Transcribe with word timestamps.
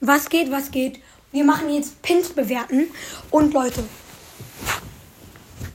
Was 0.00 0.28
geht, 0.28 0.50
was 0.50 0.70
geht? 0.70 1.00
Wir 1.32 1.44
machen 1.44 1.70
jetzt 1.70 2.00
Pins 2.02 2.28
bewerten. 2.28 2.88
Und 3.30 3.54
Leute, 3.54 3.84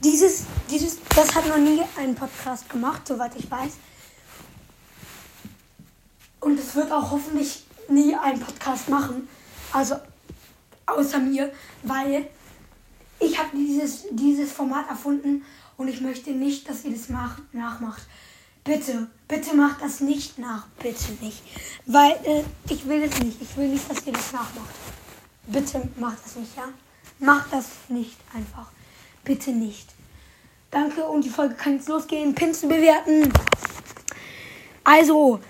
dieses, 0.02 0.44
dieses, 0.70 0.98
das 1.14 1.34
hat 1.34 1.46
noch 1.48 1.58
nie 1.58 1.82
ein 1.98 2.14
Podcast 2.14 2.68
gemacht, 2.68 3.06
soweit 3.06 3.36
ich 3.36 3.50
weiß. 3.50 3.72
Und 6.40 6.58
es 6.58 6.74
wird 6.74 6.90
auch 6.90 7.10
hoffentlich 7.10 7.64
nie 7.88 8.14
einen 8.14 8.40
Podcast 8.40 8.88
machen. 8.88 9.28
Also 9.72 9.96
außer 10.86 11.18
mir, 11.18 11.52
weil 11.82 12.26
ich 13.18 13.38
habe 13.38 13.50
dieses, 13.54 14.04
dieses 14.10 14.50
Format 14.52 14.88
erfunden 14.88 15.44
und 15.76 15.88
ich 15.88 16.00
möchte 16.00 16.30
nicht, 16.30 16.68
dass 16.68 16.84
ihr 16.84 16.92
das 16.92 17.08
nach, 17.08 17.38
nachmacht. 17.52 18.02
Bitte, 18.64 19.08
bitte 19.26 19.54
macht 19.54 19.82
das 19.82 20.00
nicht 20.00 20.38
nach. 20.38 20.66
Bitte 20.82 21.12
nicht. 21.20 21.42
Weil 21.86 22.12
äh, 22.24 22.44
ich 22.68 22.86
will 22.86 23.02
es 23.02 23.18
nicht. 23.20 23.40
Ich 23.40 23.56
will 23.56 23.68
nicht, 23.68 23.90
dass 23.90 24.06
ihr 24.06 24.12
das 24.12 24.32
nachmacht. 24.32 24.74
Bitte 25.46 25.88
macht 25.96 26.18
das 26.24 26.36
nicht, 26.36 26.56
ja? 26.56 26.68
Macht 27.18 27.52
das 27.52 27.66
nicht 27.88 28.16
einfach. 28.34 28.70
Bitte 29.24 29.50
nicht. 29.50 29.88
Danke 30.70 31.04
und 31.04 31.24
die 31.24 31.30
Folge 31.30 31.54
kann 31.54 31.74
jetzt 31.74 31.88
losgehen. 31.88 32.34
Pins 32.34 32.60
bewerten. 32.60 33.32
Also, 34.84 35.40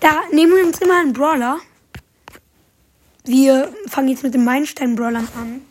da 0.00 0.22
nehmen 0.30 0.56
wir 0.56 0.66
uns 0.66 0.78
immer 0.78 1.00
einen 1.00 1.12
Brawler. 1.12 1.58
Wir 3.24 3.72
fangen 3.88 4.08
jetzt 4.08 4.22
mit 4.22 4.34
den 4.34 4.44
Meilenstein-Brawlern 4.44 5.28
an. 5.36 5.62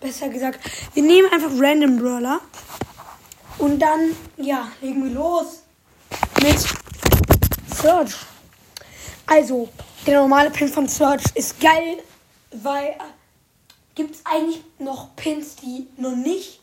Besser 0.00 0.28
gesagt, 0.30 0.58
wir 0.94 1.02
nehmen 1.02 1.30
einfach 1.30 1.50
random 1.56 1.98
Brawler. 1.98 2.40
Und 3.60 3.78
dann, 3.78 4.16
ja, 4.38 4.72
legen 4.80 5.04
wir 5.04 5.10
los 5.10 5.62
mit 6.42 6.56
Search. 7.70 8.16
Also, 9.26 9.68
der 10.06 10.20
normale 10.20 10.50
Pin 10.50 10.68
von 10.68 10.88
Search 10.88 11.22
ist 11.34 11.60
geil, 11.60 11.98
weil 12.52 12.86
äh, 12.86 12.96
gibt 13.94 14.14
es 14.14 14.24
eigentlich 14.24 14.62
noch 14.78 15.14
Pins, 15.14 15.56
die 15.56 15.86
noch 15.98 16.16
nicht 16.16 16.62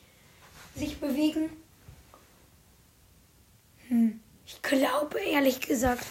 sich 0.76 1.00
bewegen? 1.00 1.52
Hm, 3.90 4.20
ich 4.48 4.60
glaube 4.64 5.20
ehrlich 5.20 5.62
gesagt. 5.62 6.06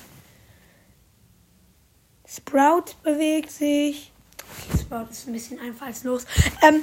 Sprout 2.29 2.95
bewegt 3.03 3.51
sich. 3.51 4.13
Okay, 4.39 4.79
Sprout 4.83 5.11
ist 5.11 5.27
ein 5.27 5.33
bisschen 5.33 5.59
einfallslos. 5.59 6.27
Ähm, 6.63 6.83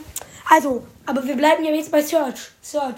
also, 0.49 0.85
aber 1.05 1.25
wir 1.25 1.37
bleiben 1.37 1.63
ja 1.63 1.71
jetzt 1.71 1.89
bei 1.89 2.03
Search. 2.03 2.51
Search. 2.61 2.97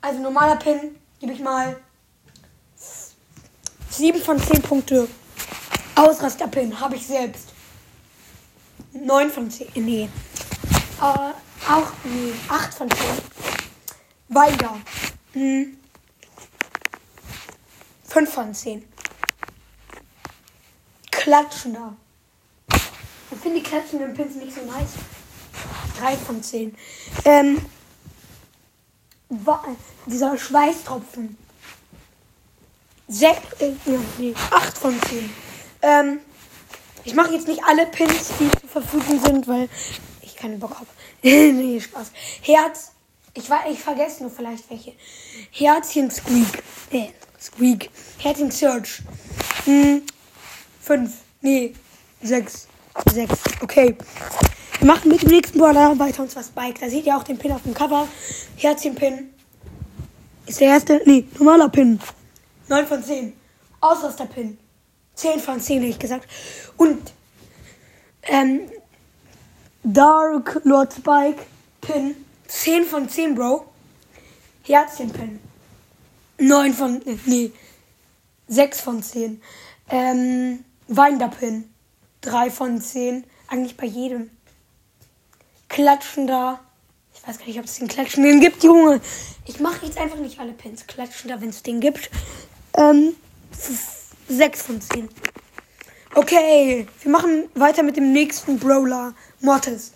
Also 0.00 0.18
normaler 0.20 0.56
Pin 0.56 0.96
gebe 1.18 1.32
ich 1.32 1.40
mal 1.40 1.76
7 3.90 4.20
von 4.20 4.38
10 4.40 4.62
Punkte. 4.62 5.08
Ausraster-Pin 5.94 6.78
habe 6.80 6.96
ich 6.96 7.06
selbst. 7.06 7.48
9 8.92 9.30
von 9.30 9.50
10. 9.50 9.68
Nee. 9.74 10.08
Äh, 11.00 11.02
auch, 11.02 11.92
nee, 12.04 12.32
8 12.48 12.74
von 12.74 12.90
10. 12.90 12.98
Weiter. 14.28 14.80
Hm. 15.34 15.76
5 18.04 18.32
von 18.32 18.54
10. 18.54 18.84
Klatschender. 21.10 21.94
Ich 23.30 23.38
finde 23.38 23.60
die 23.60 23.62
klatschenden 23.62 24.14
Pins 24.14 24.34
nicht 24.36 24.54
so 24.54 24.62
nice. 24.62 24.94
3 26.00 26.16
von 26.16 26.42
10. 26.42 26.74
Ähm, 27.24 27.60
dieser 30.06 30.36
Schweißtropfen. 30.36 31.36
6, 33.08 33.38
äh, 33.60 33.72
nee, 34.18 34.34
8 34.50 34.78
von 34.78 35.00
10. 35.02 35.30
Ähm, 35.82 36.20
ich 37.04 37.14
mache 37.14 37.32
jetzt 37.32 37.48
nicht 37.48 37.62
alle 37.64 37.86
Pins, 37.86 38.30
die 38.38 38.50
zur 38.60 38.68
Verfügung 38.68 39.20
sind, 39.24 39.48
weil 39.48 39.68
ich 40.22 40.36
keinen 40.36 40.60
Bock 40.60 40.74
habe. 40.74 40.86
nee, 41.22 41.80
Spaß. 41.80 42.12
Herz. 42.42 42.92
Ich, 43.32 43.48
ich 43.70 43.78
vergesse 43.78 44.22
nur 44.22 44.30
vielleicht 44.30 44.68
welche. 44.70 44.92
Herzchen 45.52 46.10
Squeak. 46.10 46.62
Äh, 46.90 47.10
Squeak. 47.40 47.90
Herzchen 48.18 48.50
Search. 48.50 49.02
Hm, 49.64 50.02
5. 50.82 51.12
Nee, 51.40 51.74
6. 52.22 52.68
6. 53.12 53.32
Okay. 53.62 53.96
Wir 54.80 54.86
machen 54.86 55.10
mit 55.10 55.20
dem 55.20 55.28
nächsten 55.28 55.58
Brawler 55.58 55.98
weiter 55.98 56.22
und 56.22 56.30
zwar 56.30 56.42
Spike. 56.42 56.80
Da 56.80 56.88
seht 56.88 57.04
ihr 57.04 57.14
auch 57.14 57.22
den 57.22 57.36
Pin 57.36 57.52
auf 57.52 57.62
dem 57.64 57.74
Cover. 57.74 58.08
Herzchen-Pin. 58.56 59.28
Ist 60.46 60.58
der 60.58 60.68
erste. 60.68 61.02
Nee, 61.04 61.26
normaler 61.38 61.68
Pin. 61.68 62.00
9 62.68 62.86
von 62.86 63.04
10. 63.04 63.34
Ausraster-Pin. 63.82 64.56
10 65.16 65.38
von 65.38 65.60
10, 65.60 65.80
hätte 65.80 65.90
ich 65.90 65.98
gesagt. 65.98 66.26
Und 66.78 67.12
ähm, 68.22 68.70
Dark 69.82 70.62
Lord 70.64 70.94
Spike 70.94 71.42
Pin. 71.82 72.16
10 72.48 72.84
von 72.84 73.06
10, 73.06 73.34
Bro. 73.34 73.66
Herzchen-Pin. 74.62 75.40
9 76.38 76.72
von. 76.72 77.02
Nee. 77.26 77.52
6 78.48 78.80
von 78.80 79.02
10. 79.02 79.42
Ähm, 79.90 80.64
Winder-Pin. 80.88 81.68
3 82.22 82.50
von 82.50 82.80
10. 82.80 83.24
Eigentlich 83.48 83.76
bei 83.76 83.84
jedem. 83.84 84.30
Klatschender. 85.70 86.60
Ich 87.14 87.26
weiß 87.26 87.38
gar 87.38 87.46
nicht, 87.46 87.58
ob 87.58 87.64
es 87.64 87.78
den 87.78 87.88
Klatschenden 87.88 88.40
gibt, 88.40 88.62
Junge. 88.62 89.00
Ich 89.46 89.60
mache 89.60 89.86
jetzt 89.86 89.96
einfach 89.98 90.18
nicht 90.18 90.38
alle 90.38 90.52
Pins. 90.52 90.86
Klatschender, 90.86 91.40
wenn 91.40 91.48
es 91.48 91.62
den 91.62 91.80
gibt. 91.80 92.10
Ähm, 92.74 93.14
6 94.28 94.62
von 94.62 94.80
10. 94.80 95.08
Okay, 96.14 96.86
wir 97.02 97.10
machen 97.12 97.48
weiter 97.54 97.84
mit 97.84 97.96
dem 97.96 98.12
nächsten 98.12 98.58
Brawler. 98.58 99.14
Mortis. 99.40 99.92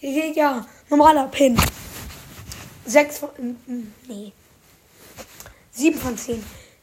Ja, 0.00 0.64
normaler 0.88 1.26
Pin. 1.26 1.60
6 2.86 3.18
von. 3.18 3.56
Nee. 4.06 4.32
7 5.72 5.98
von 5.98 6.16
10. 6.16 6.42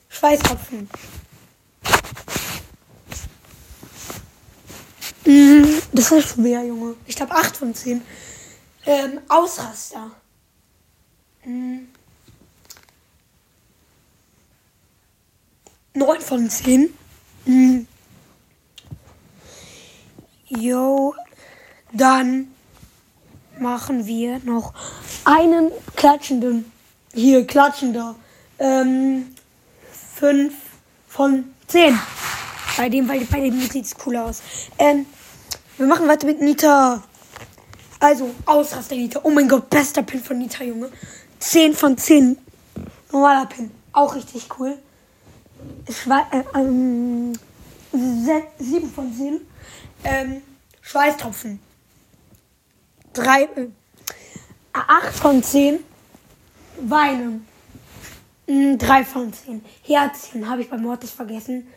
Schweißtropfen. 0.09 0.89
Das 5.93 6.11
ist 6.11 6.29
schwer, 6.29 6.63
Junge. 6.63 6.95
Ich 7.05 7.15
glaube 7.15 7.33
8 7.33 7.55
von 7.55 7.73
10. 7.73 8.01
Ähm, 8.85 9.19
Ausraster. 9.29 10.11
Hm. 11.41 11.87
9 15.93 16.21
von 16.21 16.49
10. 16.49 16.93
Hm. 17.45 17.87
Jo, 20.47 21.15
dann 21.91 22.53
machen 23.59 24.05
wir 24.05 24.39
noch 24.39 24.73
einen 25.23 25.71
klatschenden. 25.95 26.71
Hier, 27.13 27.45
klatschender. 27.45 28.15
Ähm, 28.59 29.35
5 30.15 30.53
von 31.07 31.53
10. 31.67 31.99
Bei 32.77 32.89
dem, 32.89 33.07
weil 33.07 33.25
bei 33.25 33.41
dem 33.41 33.61
sieht 33.61 33.85
es 33.85 33.95
cool 34.05 34.17
aus. 34.17 34.41
Ähm, 34.79 35.05
wir 35.77 35.87
machen 35.87 36.07
weiter 36.07 36.27
mit 36.27 36.41
Nita. 36.41 37.03
Also, 37.99 38.29
Ausraster 38.45 38.95
Nita. 38.95 39.21
Oh 39.23 39.29
mein 39.29 39.47
Gott, 39.47 39.69
bester 39.69 40.03
Pin 40.03 40.21
von 40.21 40.37
Nita, 40.37 40.63
Junge. 40.63 40.89
10 41.39 41.73
von 41.73 41.97
10. 41.97 42.37
Normaler 43.11 43.45
Pin. 43.47 43.71
Auch 43.91 44.15
richtig 44.15 44.47
cool. 44.59 44.77
Schwe 45.89 46.21
äh, 46.31 46.43
ähm, 46.59 47.33
7 47.91 48.91
von 48.93 49.13
10. 49.13 49.41
Ähm, 50.03 50.41
Schweißtropfen. 50.81 51.59
3, 53.13 53.43
äh, 53.43 53.67
8 54.73 55.13
von 55.13 55.43
10. 55.43 55.79
Weinen. 56.81 57.47
3 58.47 58.97
hm, 58.99 59.05
von 59.05 59.33
10. 59.33 59.63
Herzchen 59.83 60.49
habe 60.49 60.61
ich 60.61 60.69
bei 60.69 60.77
Mortis 60.77 61.11
vergessen. 61.11 61.67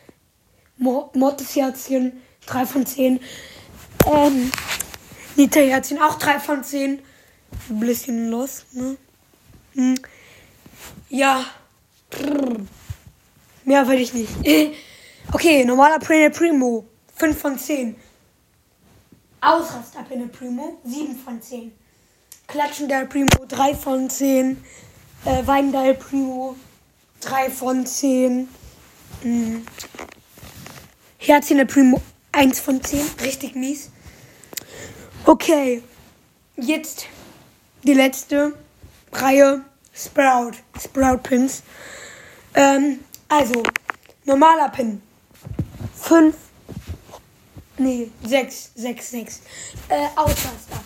Mortis 0.77 1.55
Herzchen. 1.55 2.21
3 2.47 2.65
von 2.65 2.85
10. 2.85 3.19
Ähm, 4.07 4.51
Nita-Herzchen 5.35 6.01
auch 6.01 6.17
3 6.17 6.39
von 6.39 6.63
10. 6.63 6.99
Ein 7.69 7.79
bisschen 7.79 8.29
los, 8.29 8.65
ne? 8.71 8.97
Hm. 9.73 9.95
Ja. 11.09 11.45
Mehr 13.65 13.87
will 13.87 13.99
ich 13.99 14.13
nicht. 14.13 14.31
Okay, 15.33 15.65
normaler 15.65 15.99
Prene 15.99 16.31
Primo. 16.31 16.85
5 17.15 17.37
von 17.37 17.59
10. 17.59 17.95
Ausraster 19.41 20.03
Prene 20.03 20.27
Primo. 20.27 20.77
7 20.85 21.17
von 21.17 21.41
10. 21.41 21.73
Klatschender 22.47 23.05
Primo. 23.05 23.27
3 23.47 23.75
von 23.75 24.09
10. 24.09 24.63
Äh, 25.25 25.45
Weindal 25.45 25.95
Primo. 25.95 26.55
3 27.21 27.49
von 27.49 27.85
10. 27.85 28.47
Hm. 29.21 29.65
Herzchen 31.17 31.57
der 31.57 31.65
Primo. 31.65 32.01
1 32.31 32.59
von 32.61 32.81
10. 32.81 33.01
Richtig 33.21 33.55
mies. 33.55 33.91
Okay, 35.27 35.83
jetzt 36.55 37.07
die 37.83 37.93
letzte 37.93 38.53
Reihe 39.11 39.61
Sprout. 39.93 40.53
Sprout 40.81 41.17
Pins. 41.17 41.63
Ähm, 42.53 43.03
also, 43.27 43.61
normaler 44.23 44.69
Pin. 44.69 45.01
5 45.95 46.33
Nee, 47.77 48.09
6, 48.23 48.71
6, 48.75 49.11
6. 49.11 49.41
Äh, 49.89 50.07
Ausraster. 50.15 50.81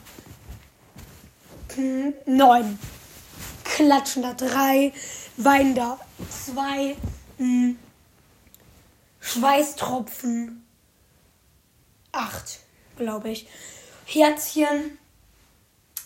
9. 2.26 2.80
Klatschender 3.64 4.34
3. 4.34 4.92
Weinender 5.38 6.00
2. 6.48 6.96
Schweißtropfen 9.20 10.66
8, 12.12 12.60
glaube 12.98 13.30
ich. 13.30 13.48
Herzchen 14.06 14.98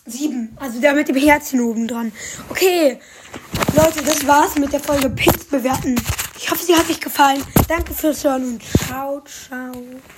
7. 0.06 0.56
Also 0.60 0.80
der 0.80 0.94
mit 0.94 1.08
dem 1.08 1.16
Herzchen 1.16 1.60
oben 1.60 1.88
dran. 1.88 2.12
Okay, 2.48 2.98
Leute, 3.74 4.02
das 4.04 4.26
war's 4.26 4.56
mit 4.56 4.72
der 4.72 4.80
Folge 4.80 5.10
Pins 5.10 5.44
bewerten. 5.44 6.00
Ich 6.38 6.50
hoffe, 6.50 6.64
sie 6.64 6.74
hat 6.74 6.88
euch 6.88 7.00
gefallen. 7.00 7.42
Danke 7.68 7.92
fürs 7.94 8.22
Hören 8.24 8.44
und 8.44 8.62
ciao, 8.62 9.22
ciao. 9.22 9.72